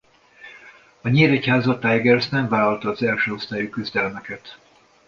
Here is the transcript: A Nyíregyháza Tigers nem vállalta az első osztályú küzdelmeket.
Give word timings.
A 1.01 1.09
Nyíregyháza 1.09 1.79
Tigers 1.79 2.29
nem 2.29 2.47
vállalta 2.49 2.89
az 2.89 3.03
első 3.03 3.33
osztályú 3.33 3.69
küzdelmeket. 3.69 4.57